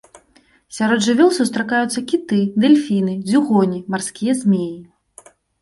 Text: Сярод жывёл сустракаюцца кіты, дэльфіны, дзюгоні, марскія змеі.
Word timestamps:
Сярод 0.77 0.99
жывёл 1.07 1.29
сустракаюцца 1.39 2.03
кіты, 2.13 2.41
дэльфіны, 2.65 3.13
дзюгоні, 3.29 3.79
марскія 3.97 4.33
змеі. 4.45 4.77